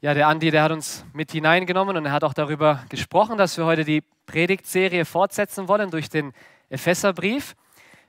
[0.00, 3.56] Ja, der Andi, der hat uns mit hineingenommen und er hat auch darüber gesprochen, dass
[3.58, 6.32] wir heute die Predigtserie fortsetzen wollen durch den
[6.68, 7.56] Epheserbrief.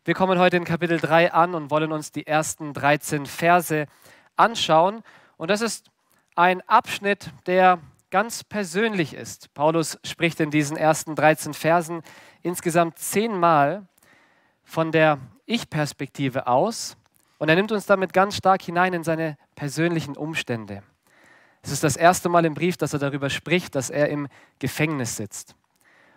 [0.06, 3.88] Wir kommen heute in Kapitel 3 an und wollen uns die ersten 13 Verse
[4.36, 5.02] anschauen.
[5.38, 5.90] Und das ist
[6.36, 7.80] ein Abschnitt, der
[8.12, 9.52] ganz persönlich ist.
[9.56, 12.04] Paulus spricht in diesen ersten 13 Versen
[12.44, 13.88] insgesamt zehnmal
[14.64, 15.18] von der
[15.48, 16.98] Ich-Perspektive aus
[17.40, 20.84] und er nimmt uns damit ganz stark hinein in seine persönlichen Umstände.
[21.62, 24.28] Es ist das erste Mal im Brief, dass er darüber spricht, dass er im
[24.60, 25.56] Gefängnis sitzt.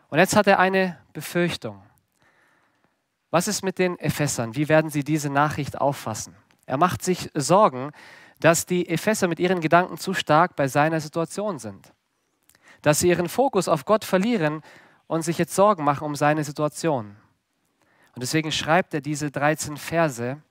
[0.08, 1.82] Und jetzt hat er eine Befürchtung.
[3.30, 4.54] Was ist mit den Ephesern?
[4.54, 6.36] Wie werden sie diese Nachricht auffassen?
[6.66, 7.92] Er macht sich Sorgen,
[8.40, 11.92] dass die Epheser mit ihren Gedanken zu stark bei seiner Situation sind.
[12.82, 14.62] Dass sie ihren Fokus auf Gott verlieren
[15.06, 17.16] und sich jetzt Sorgen machen um seine Situation.
[18.14, 20.42] Und deswegen schreibt er diese 13 Verse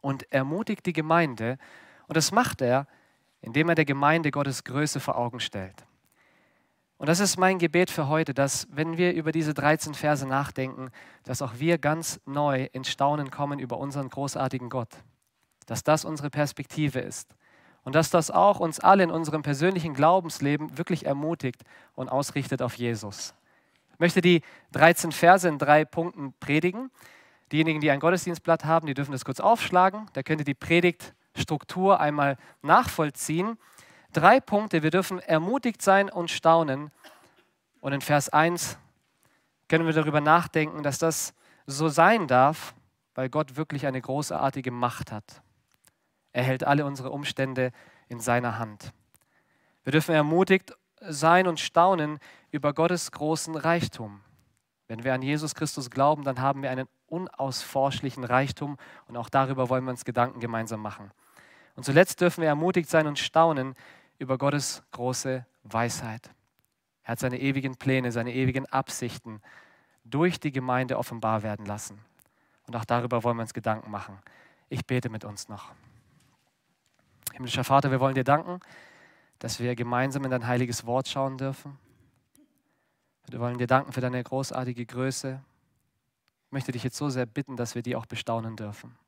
[0.00, 1.58] und ermutigt die Gemeinde.
[2.06, 2.86] Und das macht er,
[3.40, 5.86] indem er der Gemeinde Gottes Größe vor Augen stellt.
[7.00, 10.90] Und das ist mein Gebet für heute, dass wenn wir über diese 13 Verse nachdenken,
[11.24, 14.90] dass auch wir ganz neu in Staunen kommen über unseren großartigen Gott.
[15.64, 17.34] Dass das unsere Perspektive ist.
[17.84, 21.62] Und dass das auch uns alle in unserem persönlichen Glaubensleben wirklich ermutigt
[21.94, 23.32] und ausrichtet auf Jesus.
[23.94, 26.90] Ich möchte die 13 Verse in drei Punkten predigen.
[27.50, 30.04] Diejenigen, die ein Gottesdienstblatt haben, die dürfen das kurz aufschlagen.
[30.12, 33.58] Da könnt ihr die Predigt Struktur einmal nachvollziehen.
[34.12, 34.82] Drei Punkte.
[34.82, 36.90] Wir dürfen ermutigt sein und staunen.
[37.80, 38.78] Und in Vers 1
[39.68, 41.34] können wir darüber nachdenken, dass das
[41.66, 42.74] so sein darf,
[43.14, 45.42] weil Gott wirklich eine großartige Macht hat.
[46.32, 47.72] Er hält alle unsere Umstände
[48.08, 48.92] in seiner Hand.
[49.84, 52.18] Wir dürfen ermutigt sein und staunen
[52.50, 54.20] über Gottes großen Reichtum.
[54.88, 59.68] Wenn wir an Jesus Christus glauben, dann haben wir einen unausforschlichen Reichtum und auch darüber
[59.68, 61.10] wollen wir uns Gedanken gemeinsam machen.
[61.80, 63.74] Und zuletzt dürfen wir ermutigt sein und staunen
[64.18, 66.28] über Gottes große Weisheit.
[67.04, 69.40] Er hat seine ewigen Pläne, seine ewigen Absichten
[70.04, 71.98] durch die Gemeinde offenbar werden lassen.
[72.66, 74.18] Und auch darüber wollen wir uns Gedanken machen.
[74.68, 75.72] Ich bete mit uns noch.
[77.32, 78.60] Himmlischer Vater, wir wollen dir danken,
[79.38, 81.78] dass wir gemeinsam in dein heiliges Wort schauen dürfen.
[83.30, 85.40] Wir wollen dir danken für deine großartige Größe.
[86.44, 88.98] Ich möchte dich jetzt so sehr bitten, dass wir die auch bestaunen dürfen.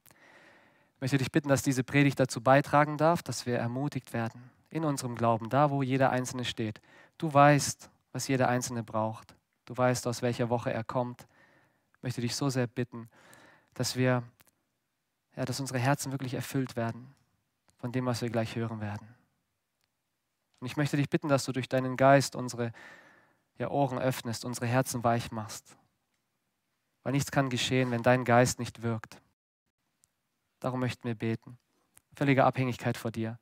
[1.03, 4.85] Ich möchte dich bitten, dass diese Predigt dazu beitragen darf, dass wir ermutigt werden in
[4.85, 6.81] unserem Glauben, da wo jeder Einzelne steht.
[7.19, 9.35] Du weißt, was jeder Einzelne braucht.
[9.65, 11.27] Du weißt, aus welcher Woche er kommt.
[11.97, 13.11] Ich möchte dich so sehr bitten,
[13.75, 14.23] dass wir,
[15.35, 17.13] ja, dass unsere Herzen wirklich erfüllt werden
[17.79, 19.09] von dem, was wir gleich hören werden.
[20.61, 22.71] Und ich möchte dich bitten, dass du durch deinen Geist unsere
[23.59, 25.77] ja, Ohren öffnest, unsere Herzen weich machst.
[27.03, 29.22] Weil nichts kann geschehen, wenn dein Geist nicht wirkt.
[30.63, 31.59] Darum möchten wir beten.
[32.15, 33.37] Völlige Abhängigkeit vor dir.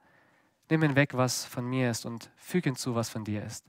[0.70, 3.66] Nimm hinweg, was von mir ist und füge hinzu, was von dir ist.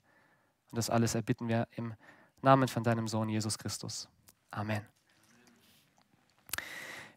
[0.71, 1.93] Und das alles erbitten wir im
[2.41, 4.07] Namen von deinem Sohn Jesus Christus.
[4.51, 4.85] Amen.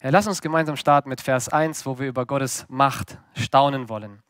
[0.03, 4.21] Ja, lass uns gemeinsam starten mit Vers 1, wo wir über Gottes Macht staunen wollen.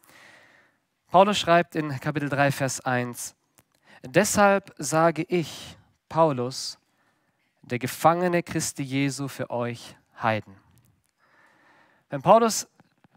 [1.09, 3.35] Paulus schreibt in Kapitel 3, Vers 1,
[4.03, 5.79] Deshalb sage ich,
[6.11, 6.79] Paulus,
[7.63, 10.64] der Gefangene Christi Jesu für euch Heiden.
[12.15, 12.69] Wenn Paulus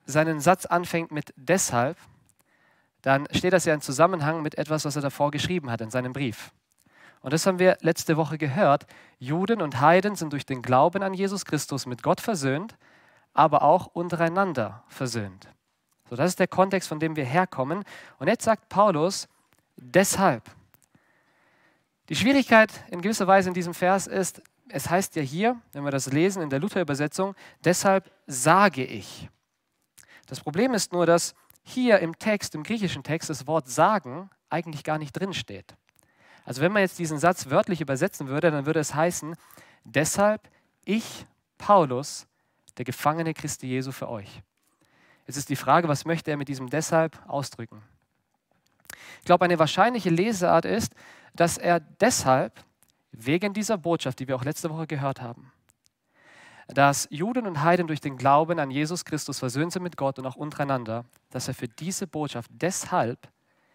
[0.08, 1.98] seinen Satz anfängt mit deshalb,
[3.04, 6.14] dann steht das ja in Zusammenhang mit etwas, was er davor geschrieben hat in seinem
[6.14, 6.52] Brief.
[7.22, 8.88] Und das haben wir letzte Woche gehört.
[9.20, 12.76] Juden und Heiden sind durch den Glauben an Jesus Christus mit Gott versöhnt,
[13.36, 15.48] aber auch untereinander versöhnt.
[16.10, 17.84] So, das ist der Kontext, von dem wir herkommen.
[18.18, 19.28] Und jetzt sagt Paulus,
[19.76, 20.50] deshalb.
[22.10, 25.92] Die Schwierigkeit in gewisser Weise in diesem Vers ist, es heißt ja hier, wenn wir
[25.92, 29.30] das lesen in der Luther-Übersetzung, deshalb sage ich.
[30.26, 34.84] Das Problem ist nur, dass hier im Text, im griechischen Text, das Wort sagen eigentlich
[34.84, 35.76] gar nicht drin steht.
[36.46, 39.36] Also wenn man jetzt diesen Satz wörtlich übersetzen würde, dann würde es heißen,
[39.84, 40.50] deshalb
[40.86, 41.26] ich,
[41.58, 42.26] Paulus,
[42.78, 44.42] der Gefangene Christi Jesu für euch.
[45.26, 47.84] Jetzt ist die Frage, was möchte er mit diesem deshalb ausdrücken?
[49.20, 50.94] Ich glaube, eine wahrscheinliche Leseart ist,
[51.36, 52.54] dass er deshalb,
[53.18, 55.52] wegen dieser Botschaft, die wir auch letzte Woche gehört haben,
[56.68, 60.26] dass Juden und Heiden durch den Glauben an Jesus Christus versöhnt sind mit Gott und
[60.26, 63.30] auch untereinander, dass er für diese Botschaft deshalb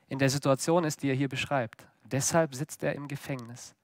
[0.09, 1.87] in der Situation ist, die er hier beschreibt.
[2.05, 3.75] Deshalb sitzt er im Gefängnis.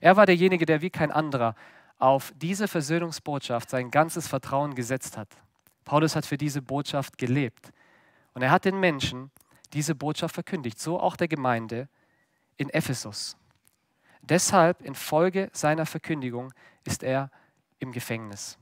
[0.00, 1.54] Er war derjenige, der wie kein anderer
[1.98, 5.28] auf diese Versöhnungsbotschaft sein ganzes Vertrauen gesetzt hat.
[5.84, 7.70] Paulus hat für diese Botschaft gelebt.
[8.32, 9.30] Und er hat den Menschen
[9.74, 11.88] diese Botschaft verkündigt, so auch der Gemeinde
[12.56, 13.36] in Ephesus.
[14.28, 16.52] Deshalb, infolge seiner Verkündigung,
[16.84, 17.30] ist er
[17.78, 18.58] im Gefängnis.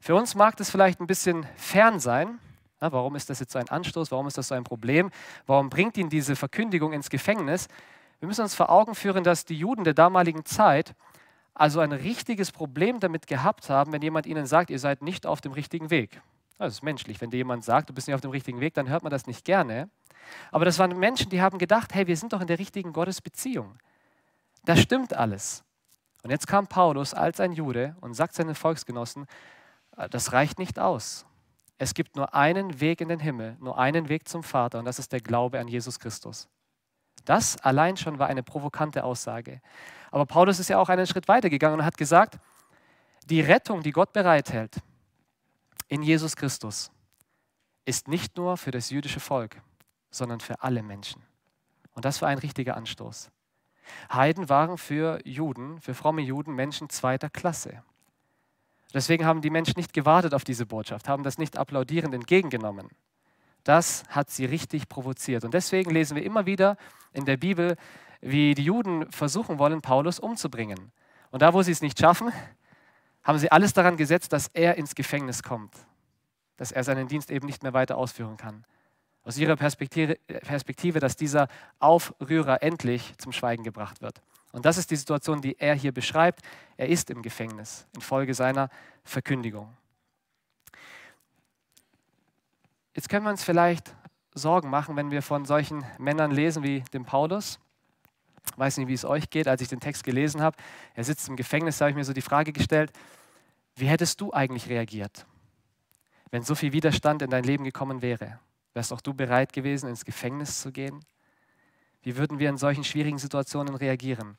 [0.00, 2.38] Für uns mag das vielleicht ein bisschen fern sein,
[2.80, 4.10] Na, warum ist das jetzt so ein Anstoß?
[4.10, 5.10] Warum ist das so ein Problem?
[5.46, 7.68] Warum bringt ihn diese Verkündigung ins Gefängnis?
[8.20, 10.94] Wir müssen uns vor Augen führen, dass die Juden der damaligen Zeit
[11.54, 15.40] also ein richtiges Problem damit gehabt haben, wenn jemand ihnen sagt, ihr seid nicht auf
[15.40, 16.20] dem richtigen Weg.
[16.58, 17.20] Das ist menschlich.
[17.20, 19.26] Wenn dir jemand sagt, du bist nicht auf dem richtigen Weg, dann hört man das
[19.26, 19.88] nicht gerne.
[20.52, 23.78] Aber das waren Menschen, die haben gedacht, hey, wir sind doch in der richtigen Gottesbeziehung.
[24.66, 25.64] Das stimmt alles.
[26.24, 29.26] Und jetzt kam Paulus als ein Jude und sagt seinen Volksgenossen,
[29.96, 31.24] äh, das reicht nicht aus.
[31.78, 34.98] Es gibt nur einen Weg in den Himmel, nur einen Weg zum Vater und das
[34.98, 36.48] ist der Glaube an Jesus Christus.
[37.24, 39.60] Das allein schon war eine provokante Aussage.
[40.10, 42.38] Aber Paulus ist ja auch einen Schritt weiter gegangen und hat gesagt,
[43.26, 44.76] die Rettung, die Gott bereithält
[45.86, 46.90] in Jesus Christus,
[47.84, 49.62] ist nicht nur für das jüdische Volk,
[50.10, 51.22] sondern für alle Menschen.
[51.92, 53.30] Und das war ein richtiger Anstoß.
[54.12, 57.82] Heiden waren für Juden, für fromme Juden Menschen zweiter Klasse.
[58.94, 62.88] Deswegen haben die Menschen nicht gewartet auf diese Botschaft, haben das nicht applaudierend entgegengenommen.
[63.64, 65.44] Das hat sie richtig provoziert.
[65.44, 66.76] Und deswegen lesen wir immer wieder
[67.12, 67.76] in der Bibel,
[68.20, 70.92] wie die Juden versuchen wollen, Paulus umzubringen.
[71.30, 72.32] Und da, wo sie es nicht schaffen,
[73.22, 75.74] haben sie alles daran gesetzt, dass er ins Gefängnis kommt,
[76.56, 78.64] dass er seinen Dienst eben nicht mehr weiter ausführen kann.
[79.26, 81.48] Aus ihrer Perspektive, Perspektive, dass dieser
[81.80, 84.22] Aufrührer endlich zum Schweigen gebracht wird.
[84.52, 86.42] Und das ist die Situation, die er hier beschreibt.
[86.76, 88.70] Er ist im Gefängnis infolge seiner
[89.02, 89.76] Verkündigung.
[92.94, 93.94] Jetzt können wir uns vielleicht
[94.32, 97.58] Sorgen machen, wenn wir von solchen Männern lesen wie dem Paulus.
[98.52, 100.56] Ich weiß nicht, wie es euch geht, als ich den Text gelesen habe.
[100.94, 102.92] Er sitzt im Gefängnis, da habe ich mir so die Frage gestellt,
[103.74, 105.26] wie hättest du eigentlich reagiert,
[106.30, 108.38] wenn so viel Widerstand in dein Leben gekommen wäre?
[108.76, 111.02] Wärst auch du bereit gewesen, ins Gefängnis zu gehen?
[112.02, 114.36] Wie würden wir in solchen schwierigen Situationen reagieren?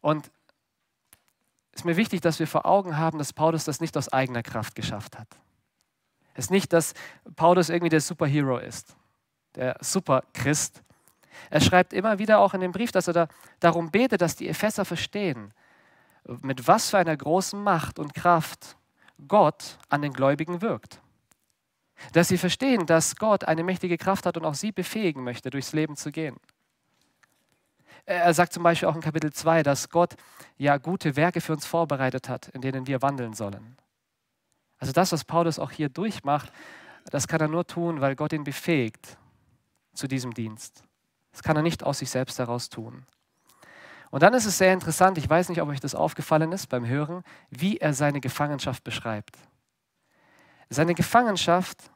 [0.00, 0.32] Und
[1.70, 4.42] es ist mir wichtig, dass wir vor Augen haben, dass Paulus das nicht aus eigener
[4.42, 5.28] Kraft geschafft hat.
[6.34, 6.92] Es ist nicht, dass
[7.36, 8.96] Paulus irgendwie der Superhero ist,
[9.54, 10.82] der Superchrist.
[11.48, 13.28] Er schreibt immer wieder auch in dem Brief, dass er da
[13.60, 15.54] darum betet, dass die Epheser verstehen,
[16.42, 18.76] mit was für einer großen Macht und Kraft
[19.28, 21.00] Gott an den Gläubigen wirkt.
[22.12, 25.72] Dass sie verstehen, dass Gott eine mächtige Kraft hat und auch sie befähigen möchte, durchs
[25.72, 26.36] Leben zu gehen.
[28.04, 30.14] Er sagt zum Beispiel auch in Kapitel 2, dass Gott
[30.56, 33.76] ja gute Werke für uns vorbereitet hat, in denen wir wandeln sollen.
[34.78, 36.52] Also das, was Paulus auch hier durchmacht,
[37.10, 39.16] das kann er nur tun, weil Gott ihn befähigt
[39.92, 40.84] zu diesem Dienst.
[41.32, 43.04] Das kann er nicht aus sich selbst heraus tun.
[44.10, 46.86] Und dann ist es sehr interessant, ich weiß nicht, ob euch das aufgefallen ist beim
[46.86, 49.36] Hören, wie er seine Gefangenschaft beschreibt.
[50.68, 51.90] Seine Gefangenschaft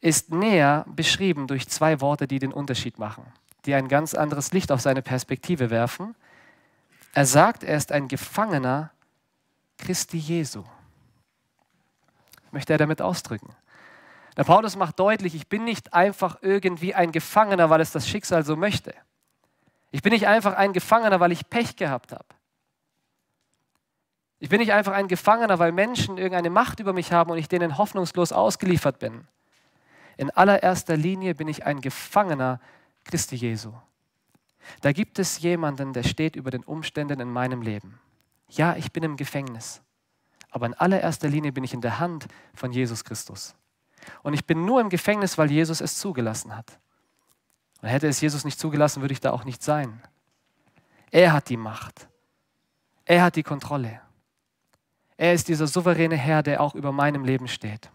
[0.00, 3.24] ist näher beschrieben durch zwei Worte, die den Unterschied machen,
[3.66, 6.14] die ein ganz anderes Licht auf seine Perspektive werfen.
[7.14, 8.90] Er sagt, er ist ein Gefangener
[9.78, 10.64] Christi Jesu
[12.52, 13.54] möchte er damit ausdrücken.
[14.36, 18.44] Der Paulus macht deutlich, ich bin nicht einfach irgendwie ein Gefangener, weil es das Schicksal
[18.44, 18.94] so möchte.
[19.90, 22.24] Ich bin nicht einfach ein Gefangener, weil ich Pech gehabt habe.
[24.42, 27.46] Ich bin nicht einfach ein Gefangener, weil Menschen irgendeine Macht über mich haben und ich
[27.46, 29.28] denen hoffnungslos ausgeliefert bin.
[30.16, 32.58] In allererster Linie bin ich ein Gefangener
[33.04, 33.72] Christi Jesu.
[34.80, 38.00] Da gibt es jemanden, der steht über den Umständen in meinem Leben.
[38.48, 39.80] Ja, ich bin im Gefängnis.
[40.50, 43.54] Aber in allererster Linie bin ich in der Hand von Jesus Christus.
[44.24, 46.80] Und ich bin nur im Gefängnis, weil Jesus es zugelassen hat.
[47.80, 50.02] Und hätte es Jesus nicht zugelassen, würde ich da auch nicht sein.
[51.12, 52.08] Er hat die Macht.
[53.04, 54.00] Er hat die Kontrolle.
[55.16, 57.90] Er ist dieser souveräne Herr, der auch über meinem Leben steht.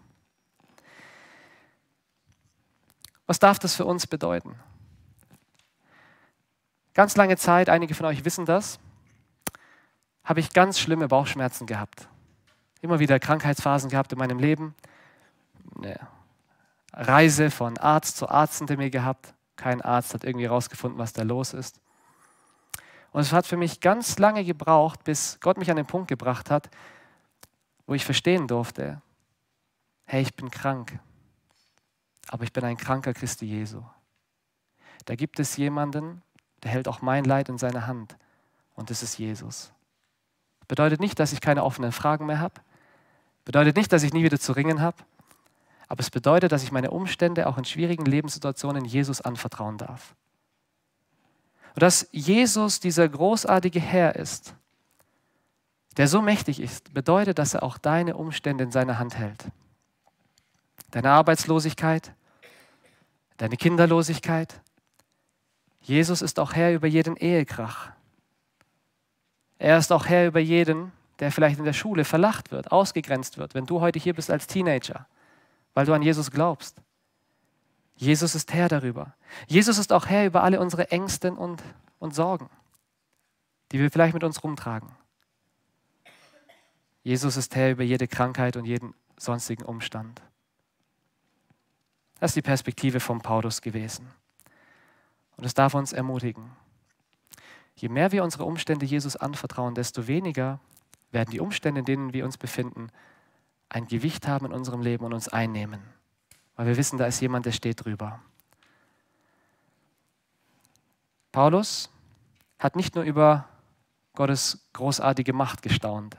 [3.26, 4.56] Was darf das für uns bedeuten?
[6.94, 8.80] Ganz lange Zeit, einige von euch wissen das,
[10.24, 12.08] habe ich ganz schlimme Bauchschmerzen gehabt
[12.82, 14.76] immer wieder Krankheitsphasen gehabt in meinem Leben.
[15.76, 16.00] Eine
[16.94, 19.34] Reise von Arzt zu Arzt hinter mir gehabt.
[19.56, 21.80] Kein Arzt hat irgendwie herausgefunden, was da los ist.
[23.12, 26.52] Und es hat für mich ganz lange gebraucht, bis Gott mich an den Punkt gebracht
[26.52, 26.70] hat,
[27.88, 29.02] wo ich verstehen durfte,
[30.06, 31.00] hey, ich bin krank,
[32.28, 33.82] aber ich bin ein kranker Christi Jesu.
[35.06, 36.22] Da gibt es jemanden,
[36.62, 38.18] der hält auch mein Leid in seiner Hand
[38.76, 39.72] und das ist Jesus.
[40.68, 42.62] Bedeutet nicht, dass ich keine offenen Fragen mehr habe.
[43.46, 44.98] Bedeutet nicht, dass ich nie wieder zu ringen habe.
[45.88, 50.16] Aber es bedeutet, dass ich meine Umstände auch in schwierigen Lebenssituationen Jesus anvertrauen darf.
[51.74, 54.54] Und dass Jesus dieser großartige Herr ist,
[55.98, 59.46] der so mächtig ist, bedeutet, dass er auch deine Umstände in seiner Hand hält.
[60.92, 62.14] Deine Arbeitslosigkeit,
[63.38, 64.62] deine Kinderlosigkeit.
[65.82, 67.92] Jesus ist auch Herr über jeden Ehekrach.
[69.58, 73.56] Er ist auch Herr über jeden, der vielleicht in der Schule verlacht wird, ausgegrenzt wird.
[73.56, 75.08] Wenn du heute hier bist als Teenager,
[75.74, 76.82] weil du an Jesus glaubst.
[77.96, 79.16] Jesus ist Herr darüber.
[79.48, 81.64] Jesus ist auch Herr über alle unsere Ängste und,
[81.98, 82.50] und Sorgen,
[83.72, 84.90] die wir vielleicht mit uns rumtragen.
[87.08, 90.22] Jesus ist Herr über jede Krankheit und jeden sonstigen Umstand.
[92.20, 94.12] Das ist die Perspektive von Paulus gewesen.
[95.38, 96.52] Und es darf uns ermutigen.
[97.76, 100.60] Je mehr wir unsere Umstände Jesus anvertrauen, desto weniger
[101.12, 102.90] werden die Umstände, in denen wir uns befinden,
[103.70, 105.80] ein Gewicht haben in unserem Leben und uns einnehmen.
[106.58, 108.20] Weil wir wissen, da ist jemand, der steht drüber.
[111.32, 111.90] Paulus
[112.60, 113.48] hat nicht nur über
[114.14, 116.18] Gottes großartige Macht gestaunt,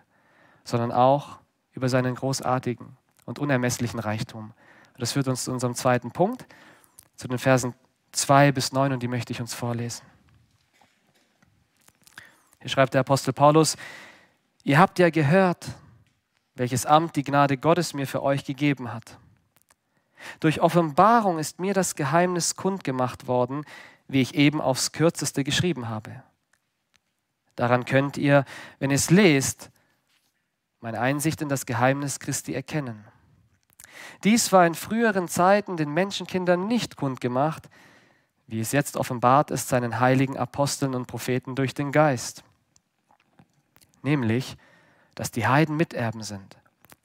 [0.69, 1.39] sondern auch
[1.73, 4.53] über seinen großartigen und unermesslichen Reichtum.
[4.99, 6.45] Das führt uns zu unserem zweiten Punkt,
[7.17, 7.75] zu den Versen
[8.13, 10.05] 2 bis 9, und die möchte ich uns vorlesen.
[12.61, 13.77] Hier schreibt der Apostel Paulus,
[14.63, 15.69] ihr habt ja gehört,
[16.55, 19.17] welches Amt die Gnade Gottes mir für euch gegeben hat.
[20.41, 23.65] Durch Offenbarung ist mir das Geheimnis kundgemacht worden,
[24.07, 26.23] wie ich eben aufs kürzeste geschrieben habe.
[27.57, 28.45] Daran könnt ihr,
[28.81, 29.71] wenn ihr es lest,
[30.81, 33.05] meine Einsicht in das Geheimnis Christi erkennen.
[34.25, 37.69] Dies war in früheren Zeiten den Menschenkindern nicht kundgemacht,
[38.47, 42.45] wie es jetzt offenbart ist seinen heiligen Aposteln und Propheten durch den Geist.
[44.03, 44.57] Nämlich,
[45.15, 46.57] dass die Heiden Miterben sind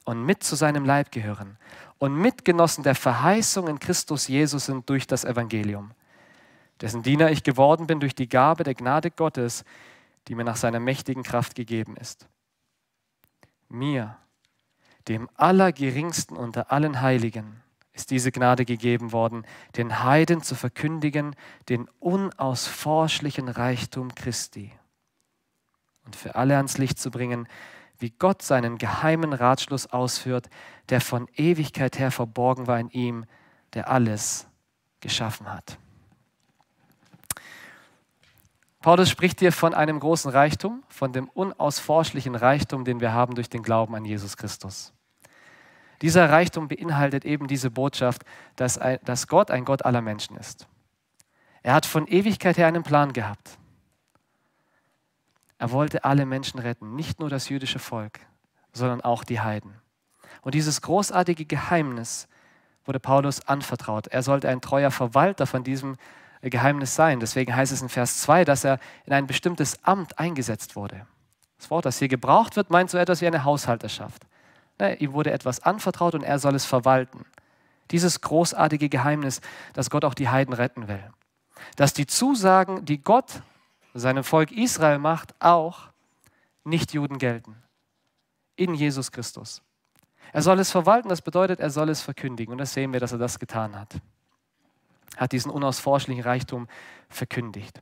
[0.04, 1.58] und mit zu seinem Leib gehören
[1.98, 5.90] und Mitgenossen der Verheißung in Christus Jesus sind durch das Evangelium,
[6.80, 9.64] dessen Diener ich geworden bin durch die Gabe der Gnade Gottes,
[10.28, 12.26] die mir nach seiner mächtigen Kraft gegeben ist.
[13.74, 14.16] Mir,
[15.08, 17.62] dem Allergeringsten unter allen Heiligen,
[17.92, 21.36] ist diese Gnade gegeben worden, den Heiden zu verkündigen,
[21.68, 24.72] den unausforschlichen Reichtum Christi
[26.04, 27.48] und für alle ans Licht zu bringen,
[27.98, 30.50] wie Gott seinen geheimen Ratschluss ausführt,
[30.88, 33.24] der von Ewigkeit her verborgen war in ihm,
[33.74, 34.46] der alles
[35.00, 35.78] geschaffen hat.
[38.84, 43.48] Paulus spricht hier von einem großen Reichtum, von dem unausforschlichen Reichtum, den wir haben durch
[43.48, 44.92] den Glauben an Jesus Christus.
[46.02, 48.26] Dieser Reichtum beinhaltet eben diese Botschaft,
[48.56, 50.68] dass, dass Gott ein Gott aller Menschen ist.
[51.62, 53.56] Er hat von Ewigkeit her einen Plan gehabt.
[55.56, 58.20] Er wollte alle Menschen retten, nicht nur das jüdische Volk,
[58.74, 59.72] sondern auch die Heiden.
[60.42, 62.28] Und dieses großartige Geheimnis
[62.84, 64.08] wurde Paulus anvertraut.
[64.08, 65.96] Er sollte ein treuer Verwalter von diesem
[66.50, 67.20] Geheimnis sein.
[67.20, 71.06] Deswegen heißt es in Vers 2, dass er in ein bestimmtes Amt eingesetzt wurde.
[71.58, 74.26] Das Wort, das hier gebraucht wird, meint so etwas wie eine Haushalterschaft.
[74.98, 77.24] Ihm wurde etwas anvertraut und er soll es verwalten.
[77.90, 79.40] Dieses großartige Geheimnis,
[79.72, 81.02] dass Gott auch die Heiden retten will.
[81.76, 83.42] Dass die Zusagen, die Gott
[83.94, 85.88] seinem Volk Israel macht, auch
[86.64, 87.56] Nichtjuden gelten.
[88.56, 89.62] In Jesus Christus.
[90.32, 92.52] Er soll es verwalten, das bedeutet, er soll es verkündigen.
[92.52, 93.94] Und das sehen wir, dass er das getan hat.
[95.16, 96.68] Hat diesen unausforschlichen Reichtum
[97.08, 97.80] verkündigt.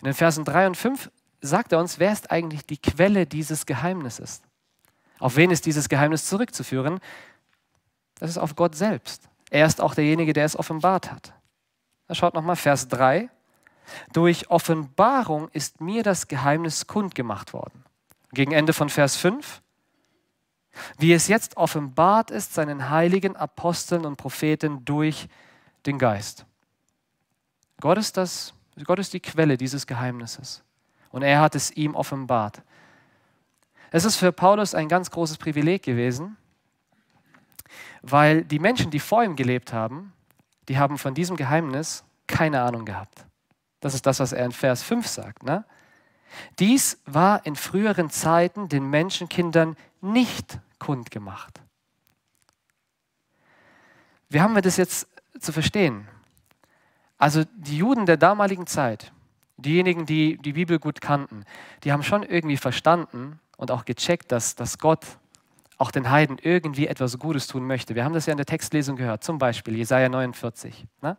[0.00, 3.66] In den Versen 3 und 5 sagt er uns, wer ist eigentlich die Quelle dieses
[3.66, 4.42] Geheimnisses?
[5.18, 7.00] Auf wen ist dieses Geheimnis zurückzuführen?
[8.18, 9.28] Das ist auf Gott selbst.
[9.50, 11.34] Er ist auch derjenige, der es offenbart hat.
[12.06, 13.28] Da schaut nochmal Vers 3.
[14.12, 17.84] Durch Offenbarung ist mir das Geheimnis kundgemacht worden.
[18.32, 19.62] Gegen Ende von Vers 5.
[20.98, 25.28] Wie es jetzt offenbart ist seinen heiligen Aposteln und Propheten durch
[25.86, 26.46] den Geist.
[27.80, 30.62] Gott ist, das, Gott ist die Quelle dieses Geheimnisses.
[31.10, 32.62] Und er hat es ihm offenbart.
[33.90, 36.36] Es ist für Paulus ein ganz großes Privileg gewesen,
[38.02, 40.12] weil die Menschen, die vor ihm gelebt haben,
[40.68, 43.26] die haben von diesem Geheimnis keine Ahnung gehabt.
[43.80, 45.42] Das ist das, was er in Vers 5 sagt.
[45.42, 45.64] Ne?
[46.58, 51.60] Dies war in früheren Zeiten den Menschenkindern nicht kundgemacht.
[54.28, 55.08] Wie haben wir das jetzt
[55.40, 56.06] zu verstehen?
[57.20, 59.12] Also die Juden der damaligen Zeit,
[59.56, 61.44] diejenigen, die die Bibel gut kannten,
[61.84, 65.06] die haben schon irgendwie verstanden und auch gecheckt, dass, dass Gott
[65.78, 67.94] auch den Heiden irgendwie etwas Gutes tun möchte.
[67.94, 70.86] Wir haben das ja in der Textlesung gehört, zum Beispiel Jesaja 49.
[71.00, 71.16] Ne?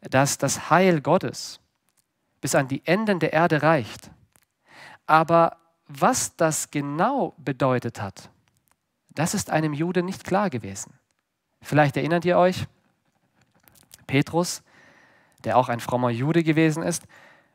[0.00, 1.60] dass das Heil Gottes
[2.40, 4.10] bis an die Enden der Erde reicht.
[5.06, 8.30] Aber was das genau bedeutet hat,
[9.10, 10.94] das ist einem Jude nicht klar gewesen.
[11.60, 12.66] Vielleicht erinnert ihr euch,
[14.06, 14.62] Petrus,
[15.44, 17.04] der auch ein frommer Jude gewesen ist,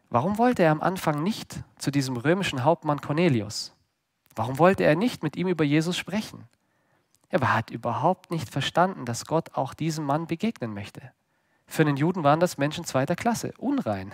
[0.09, 3.73] warum wollte er am Anfang nicht zu diesem römischen Hauptmann Cornelius?
[4.35, 6.43] Warum wollte er nicht mit ihm über Jesus sprechen?
[7.29, 11.11] Er hat überhaupt nicht verstanden, dass Gott auch diesem Mann begegnen möchte.
[11.67, 14.11] Für einen Juden waren das Menschen zweiter Klasse, unrein.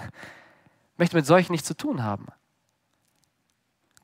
[0.97, 2.27] Möchte mit solchen nichts zu tun haben.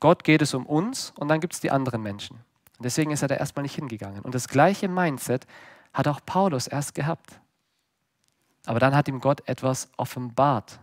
[0.00, 2.36] Gott geht es um uns und dann gibt es die anderen Menschen.
[2.78, 4.22] Und deswegen ist er da erstmal nicht hingegangen.
[4.22, 5.46] Und das gleiche Mindset
[5.92, 7.40] hat auch Paulus erst gehabt.
[8.68, 10.78] Aber dann hat ihm Gott etwas offenbart.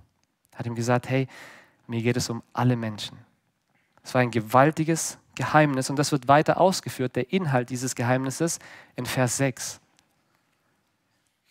[0.56, 1.28] Hat ihm gesagt, hey,
[1.86, 3.16] mir geht es um alle Menschen.
[4.02, 8.58] Es war ein gewaltiges Geheimnis und das wird weiter ausgeführt, der Inhalt dieses Geheimnisses
[8.96, 9.80] in Vers 6.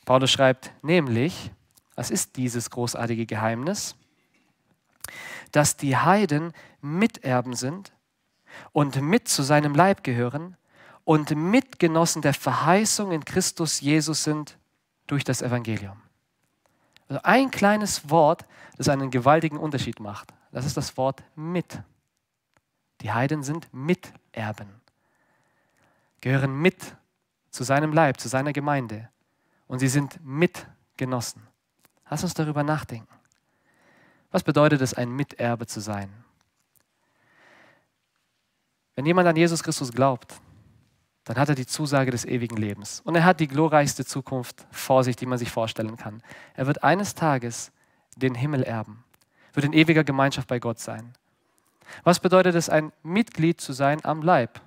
[0.04, 1.52] Paulus schreibt nämlich,
[1.94, 3.94] was ist dieses großartige Geheimnis?
[5.52, 7.92] Dass die Heiden Miterben sind
[8.72, 10.56] und mit zu seinem Leib gehören
[11.04, 14.58] und Mitgenossen der Verheißung in Christus Jesus sind
[15.06, 16.03] durch das Evangelium.
[17.08, 18.44] Also ein kleines Wort,
[18.76, 20.32] das einen gewaltigen Unterschied macht.
[20.52, 21.80] Das ist das Wort mit.
[23.00, 24.68] Die Heiden sind Miterben,
[26.20, 26.96] gehören mit
[27.50, 29.10] zu seinem Leib, zu seiner Gemeinde
[29.66, 31.42] und sie sind Mitgenossen.
[32.08, 33.08] Lass uns darüber nachdenken.
[34.30, 36.12] Was bedeutet es, ein Miterbe zu sein?
[38.94, 40.40] Wenn jemand an Jesus Christus glaubt,
[41.24, 43.00] dann hat er die Zusage des ewigen Lebens.
[43.04, 46.22] Und er hat die glorreichste Zukunft vor sich, die man sich vorstellen kann.
[46.54, 47.72] Er wird eines Tages
[48.16, 49.04] den Himmel erben,
[49.54, 51.14] wird in ewiger Gemeinschaft bei Gott sein.
[52.02, 54.60] Was bedeutet es, ein Mitglied zu sein am Leib?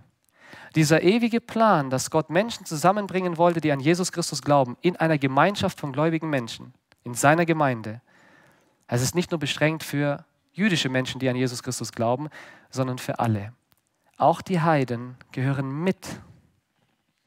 [0.75, 5.17] Dieser ewige Plan, dass Gott Menschen zusammenbringen wollte, die an Jesus Christus glauben, in einer
[5.17, 6.73] Gemeinschaft von gläubigen Menschen,
[7.03, 8.01] in seiner Gemeinde.
[8.87, 12.29] Es ist nicht nur beschränkt für jüdische Menschen, die an Jesus Christus glauben,
[12.69, 13.53] sondern für alle.
[14.17, 16.19] Auch die Heiden gehören mit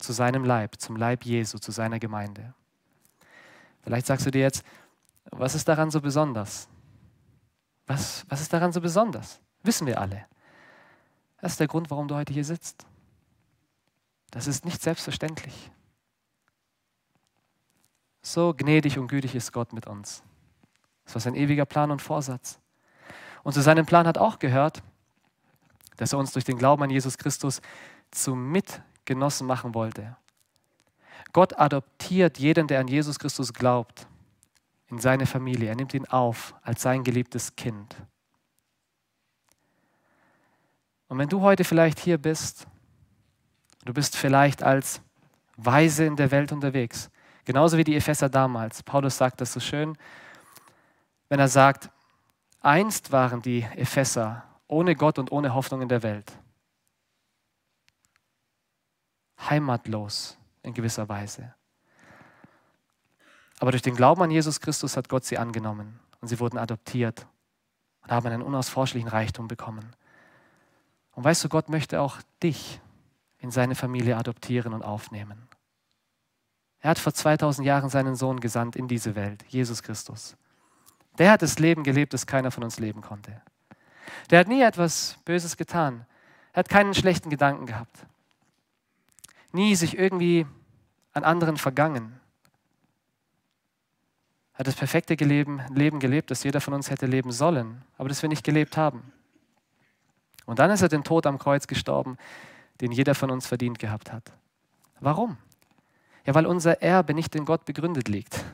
[0.00, 2.54] zu seinem Leib, zum Leib Jesu, zu seiner Gemeinde.
[3.82, 4.64] Vielleicht sagst du dir jetzt,
[5.30, 6.68] was ist daran so besonders?
[7.86, 9.40] Was, was ist daran so besonders?
[9.62, 10.26] Wissen wir alle.
[11.40, 12.86] Das ist der Grund, warum du heute hier sitzt.
[14.30, 15.70] Das ist nicht selbstverständlich.
[18.22, 20.22] So gnädig und gütig ist Gott mit uns.
[21.04, 22.60] Das war sein ewiger Plan und Vorsatz.
[23.42, 24.82] Und zu seinem Plan hat auch gehört,
[25.96, 27.60] dass er uns durch den Glauben an Jesus Christus
[28.10, 28.34] zu
[29.10, 30.16] Mitgenossen machen wollte.
[31.32, 34.06] Gott adoptiert jeden, der an Jesus Christus glaubt,
[34.88, 35.68] in seine Familie.
[35.68, 37.96] Er nimmt ihn auf als sein geliebtes Kind.
[41.08, 42.68] Und wenn du heute vielleicht hier bist,
[43.84, 45.00] du bist vielleicht als
[45.56, 47.10] Weise in der Welt unterwegs,
[47.44, 48.84] genauso wie die Epheser damals.
[48.84, 49.98] Paulus sagt das so schön,
[51.28, 51.90] wenn er sagt,
[52.60, 56.32] einst waren die Epheser ohne Gott und ohne Hoffnung in der Welt.
[59.48, 61.54] Heimatlos in gewisser Weise.
[63.58, 67.26] Aber durch den Glauben an Jesus Christus hat Gott sie angenommen und sie wurden adoptiert
[68.02, 69.94] und haben einen unausforschlichen Reichtum bekommen.
[71.12, 72.80] Und weißt du, Gott möchte auch dich
[73.38, 75.48] in seine Familie adoptieren und aufnehmen.
[76.80, 80.36] Er hat vor 2000 Jahren seinen Sohn gesandt in diese Welt, Jesus Christus.
[81.18, 83.42] Der hat das Leben gelebt, das keiner von uns leben konnte.
[84.30, 86.06] Der hat nie etwas Böses getan.
[86.52, 88.06] Er hat keinen schlechten Gedanken gehabt.
[89.52, 90.46] Nie sich irgendwie
[91.12, 92.20] an anderen vergangen.
[94.54, 98.08] Er hat das perfekte Leben, Leben gelebt, das jeder von uns hätte leben sollen, aber
[98.08, 99.12] das wir nicht gelebt haben.
[100.46, 102.16] Und dann ist er den Tod am Kreuz gestorben,
[102.80, 104.32] den jeder von uns verdient gehabt hat.
[105.00, 105.38] Warum?
[106.26, 108.44] Ja, weil unser Erbe nicht in Gott begründet liegt.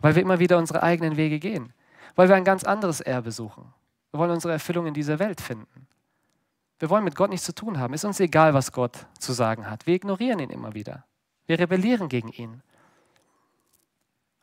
[0.00, 1.72] Weil wir immer wieder unsere eigenen Wege gehen.
[2.14, 3.64] Weil wir ein ganz anderes Erbe suchen.
[4.10, 5.86] Wir wollen unsere Erfüllung in dieser Welt finden.
[6.78, 7.94] Wir wollen mit Gott nichts zu tun haben.
[7.94, 9.86] Ist uns egal, was Gott zu sagen hat.
[9.86, 11.04] Wir ignorieren ihn immer wieder.
[11.46, 12.62] Wir rebellieren gegen ihn.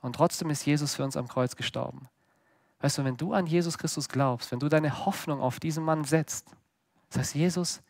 [0.02, 2.10] Und trotzdem ist Jesus für uns am Kreuz gestorben.
[2.80, 6.04] Weißt du, wenn du an Jesus Christus glaubst, wenn du deine Hoffnung auf diesen Mann
[6.04, 6.52] setzt,
[7.10, 7.82] das heißt, Jesus,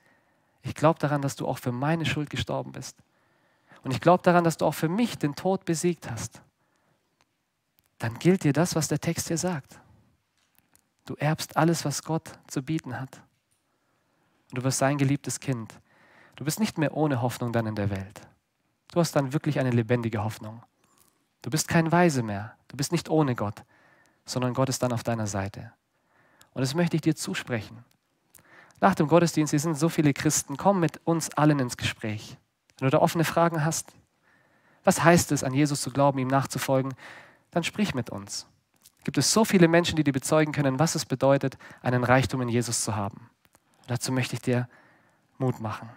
[0.61, 2.97] ich glaube daran, dass du auch für meine Schuld gestorben bist.
[3.83, 6.41] Und ich glaube daran, dass du auch für mich den Tod besiegt hast.
[7.97, 9.79] Dann gilt dir das, was der Text hier sagt.
[11.05, 13.21] Du erbst alles, was Gott zu bieten hat.
[14.55, 15.73] Du wirst sein geliebtes Kind.
[16.35, 18.21] Du bist nicht mehr ohne Hoffnung dann in der Welt.
[18.91, 20.63] Du hast dann wirklich eine lebendige Hoffnung.
[21.41, 22.55] Du bist kein Weise mehr.
[22.67, 23.63] Du bist nicht ohne Gott,
[24.25, 25.71] sondern Gott ist dann auf deiner Seite.
[26.53, 27.83] Und das möchte ich dir zusprechen.
[28.81, 32.37] Nach dem Gottesdienst, hier sind so viele Christen, komm mit uns allen ins Gespräch.
[32.79, 33.93] Wenn du da offene Fragen hast,
[34.83, 36.93] was heißt es, an Jesus zu glauben, ihm nachzufolgen,
[37.51, 38.47] dann sprich mit uns.
[39.03, 42.49] Gibt es so viele Menschen, die dir bezeugen können, was es bedeutet, einen Reichtum in
[42.49, 43.29] Jesus zu haben.
[43.85, 44.67] Und dazu möchte ich dir
[45.37, 45.89] Mut machen.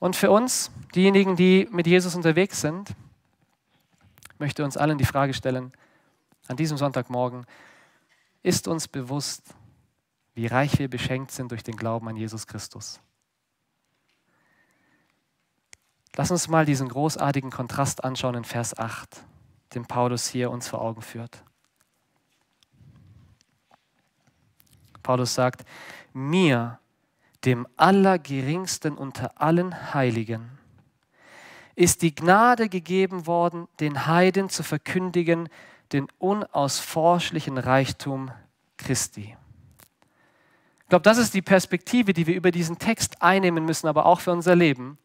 [0.00, 2.90] Und für uns, diejenigen, die mit Jesus unterwegs sind,
[4.40, 5.70] möchte uns allen die Frage stellen,
[6.48, 7.46] an diesem Sonntagmorgen,
[8.42, 9.54] ist uns bewusst,
[10.34, 12.98] wie reich wir beschenkt sind durch den Glauben an Jesus Christus.
[16.16, 19.24] Lass uns mal diesen großartigen Kontrast anschauen in Vers 8,
[19.74, 21.44] den Paulus hier uns vor Augen führt.
[25.02, 25.64] Paulus sagt,
[26.12, 26.78] mir,
[27.44, 30.58] dem Allergeringsten unter allen Heiligen,
[31.74, 35.48] ist die Gnade gegeben worden, den Heiden zu verkündigen,
[35.92, 38.30] den unausforschlichen Reichtum
[38.76, 39.36] Christi.
[40.82, 44.20] Ich glaube, das ist die Perspektive, die wir über diesen Text einnehmen müssen, aber auch
[44.20, 44.98] für unser Leben.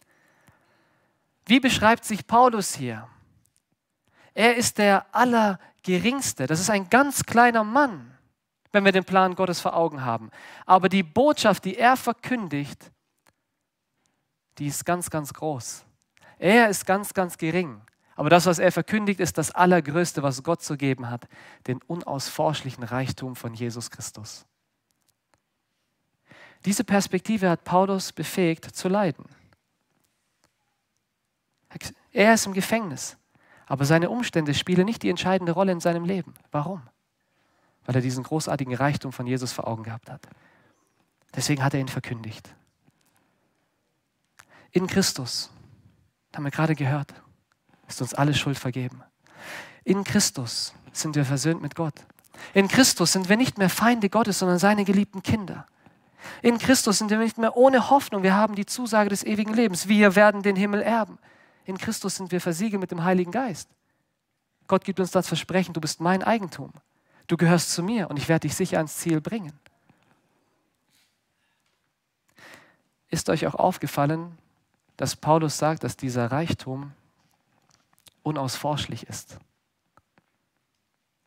[1.45, 3.07] Wie beschreibt sich Paulus hier?
[4.33, 6.47] Er ist der Allergeringste.
[6.47, 8.14] Das ist ein ganz kleiner Mann,
[8.75, 10.29] wenn wir den Plan Gottes vor Augen haben.
[10.65, 12.91] Aber die Botschaft, die er verkündigt,
[14.59, 15.85] die ist ganz, ganz groß.
[16.37, 17.81] Er ist ganz, ganz gering.
[18.15, 21.27] Aber das, was er verkündigt, ist das Allergrößte, was Gott zu geben hat,
[21.67, 24.45] den unausforschlichen Reichtum von Jesus Christus.
[26.63, 29.25] Diese Perspektive hat Paulus befähigt zu leiden.
[32.11, 33.17] Er ist im Gefängnis,
[33.65, 36.33] aber seine Umstände spielen nicht die entscheidende Rolle in seinem Leben.
[36.51, 36.81] Warum?
[37.85, 40.27] Weil er diesen großartigen Reichtum von Jesus vor Augen gehabt hat.
[41.35, 42.53] Deswegen hat er ihn verkündigt.
[44.71, 45.51] In Christus,
[46.35, 47.13] haben wir gerade gehört,
[47.87, 49.03] ist uns alle Schuld vergeben.
[49.83, 51.93] In Christus sind wir versöhnt mit Gott.
[52.53, 55.65] In Christus sind wir nicht mehr Feinde Gottes, sondern seine geliebten Kinder.
[56.41, 58.23] In Christus sind wir nicht mehr ohne Hoffnung.
[58.23, 59.87] Wir haben die Zusage des ewigen Lebens.
[59.87, 61.19] Wir werden den Himmel erben.
[61.65, 63.69] In Christus sind wir versiegelt mit dem Heiligen Geist.
[64.67, 66.71] Gott gibt uns das Versprechen, du bist mein Eigentum.
[67.27, 69.53] Du gehörst zu mir und ich werde dich sicher ans Ziel bringen.
[73.09, 74.37] Ist euch auch aufgefallen,
[74.97, 76.91] dass Paulus sagt, dass dieser Reichtum
[78.23, 79.37] unausforschlich ist.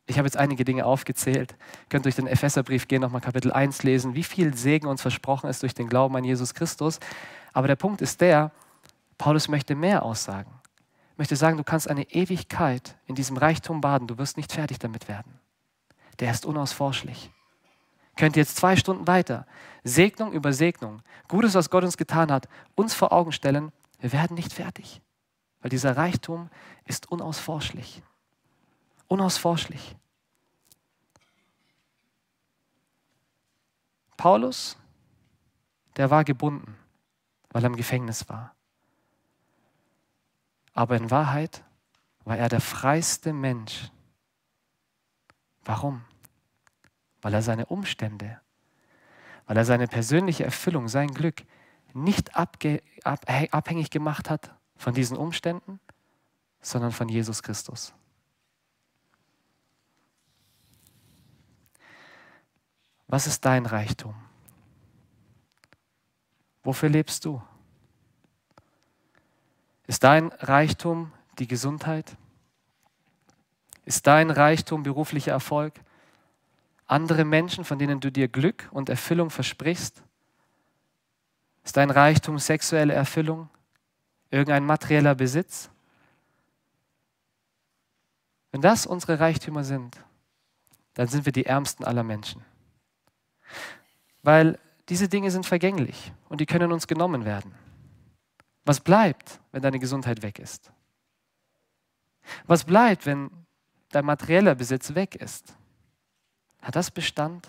[0.05, 1.51] Ich habe jetzt einige Dinge aufgezählt.
[1.51, 5.49] Ihr könnt durch den Epheserbrief gehen, nochmal Kapitel 1 lesen, wie viel Segen uns versprochen
[5.49, 6.99] ist durch den Glauben an Jesus Christus.
[7.53, 8.51] Aber der Punkt ist der,
[9.19, 10.49] Paulus möchte mehr aussagen.
[10.51, 14.79] Er möchte sagen, du kannst eine Ewigkeit in diesem Reichtum baden, du wirst nicht fertig
[14.79, 15.38] damit werden.
[16.19, 17.31] Der ist unausforschlich.
[18.15, 19.47] Könnt ihr jetzt zwei Stunden weiter
[19.83, 24.35] Segnung über Segnung, Gutes, was Gott uns getan hat, uns vor Augen stellen, wir werden
[24.35, 25.01] nicht fertig.
[25.61, 26.49] Weil dieser Reichtum
[26.85, 28.01] ist unausforschlich.
[29.07, 29.95] Unausforschlich.
[34.17, 34.77] Paulus,
[35.95, 36.77] der war gebunden,
[37.51, 38.53] weil er im Gefängnis war.
[40.73, 41.63] Aber in Wahrheit
[42.25, 43.91] war er der freiste Mensch.
[45.69, 46.03] Warum?
[47.21, 48.41] Weil er seine Umstände,
[49.45, 51.43] weil er seine persönliche Erfüllung, sein Glück
[51.93, 55.79] nicht abhängig gemacht hat von diesen Umständen,
[56.59, 57.93] sondern von Jesus Christus.
[63.05, 64.15] Was ist dein Reichtum?
[66.63, 67.43] Wofür lebst du?
[69.85, 72.17] Ist dein Reichtum die Gesundheit?
[73.89, 75.73] Ist dein Reichtum beruflicher Erfolg?
[76.85, 80.03] Andere Menschen, von denen du dir Glück und Erfüllung versprichst?
[81.63, 83.49] Ist dein Reichtum sexuelle Erfüllung?
[84.29, 85.71] Irgendein materieller Besitz?
[88.51, 89.97] Wenn das unsere Reichtümer sind,
[90.93, 92.45] dann sind wir die ärmsten aller Menschen.
[94.21, 97.55] Weil diese Dinge sind vergänglich und die können uns genommen werden.
[98.65, 100.71] Was bleibt, wenn deine Gesundheit weg ist?
[102.45, 103.31] Was bleibt, wenn
[103.89, 105.55] dein materieller Besitz weg ist?
[106.61, 107.47] Hat das Bestand?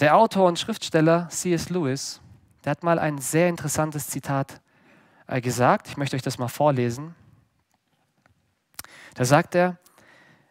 [0.00, 1.70] Der Autor und Schriftsteller C.S.
[1.70, 2.20] Lewis,
[2.64, 4.60] der hat mal ein sehr interessantes Zitat
[5.26, 5.88] äh, gesagt.
[5.88, 7.14] Ich möchte euch das mal vorlesen.
[9.14, 9.78] Da sagt er,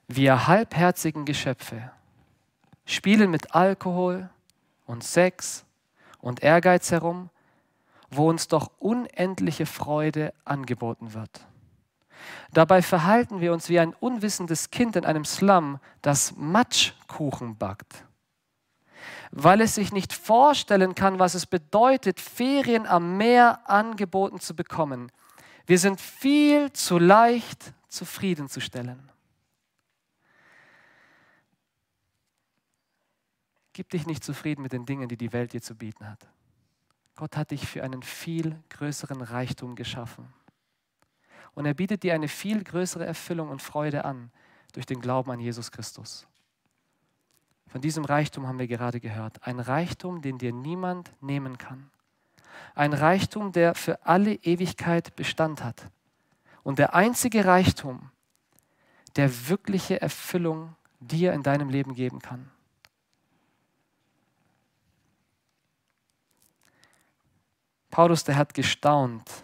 [0.07, 1.91] wir halbherzigen Geschöpfe
[2.85, 4.29] spielen mit Alkohol
[4.85, 5.65] und Sex
[6.19, 7.29] und Ehrgeiz herum,
[8.09, 11.45] wo uns doch unendliche Freude angeboten wird.
[12.53, 18.05] Dabei verhalten wir uns wie ein unwissendes Kind in einem Slum, das Matschkuchen backt.
[19.31, 25.11] Weil es sich nicht vorstellen kann, was es bedeutet, Ferien am Meer angeboten zu bekommen.
[25.65, 29.11] Wir sind viel zu leicht zufriedenzustellen.
[33.73, 36.25] Gib dich nicht zufrieden mit den Dingen, die die Welt dir zu bieten hat.
[37.15, 40.33] Gott hat dich für einen viel größeren Reichtum geschaffen.
[41.55, 44.29] Und er bietet dir eine viel größere Erfüllung und Freude an
[44.73, 46.27] durch den Glauben an Jesus Christus.
[47.67, 49.45] Von diesem Reichtum haben wir gerade gehört.
[49.45, 51.89] Ein Reichtum, den dir niemand nehmen kann.
[52.73, 55.89] Ein Reichtum, der für alle Ewigkeit Bestand hat.
[56.63, 58.11] Und der einzige Reichtum,
[59.15, 62.49] der wirkliche Erfüllung dir in deinem Leben geben kann.
[67.91, 69.43] Paulus, der hat gestaunt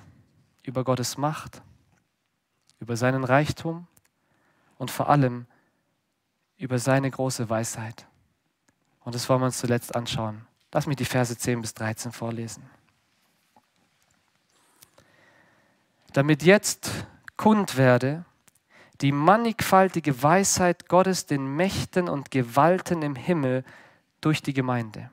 [0.63, 1.61] über Gottes Macht,
[2.81, 3.87] über seinen Reichtum
[4.77, 5.45] und vor allem
[6.57, 8.05] über seine große Weisheit.
[9.05, 10.45] Und das wollen wir uns zuletzt anschauen.
[10.73, 12.69] Lass mich die Verse 10 bis 13 vorlesen.
[16.13, 16.91] damit jetzt
[17.37, 18.25] kund werde
[19.01, 23.63] die mannigfaltige Weisheit Gottes den Mächten und Gewalten im Himmel
[24.19, 25.09] durch die Gemeinde.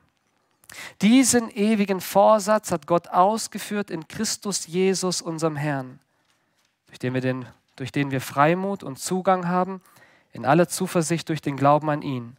[1.01, 5.99] Diesen ewigen Vorsatz hat Gott ausgeführt in Christus Jesus, unserem Herrn,
[6.85, 7.47] durch den wir, den,
[7.79, 9.81] durch den wir Freimut und Zugang haben,
[10.33, 12.35] in aller Zuversicht durch den Glauben an ihn.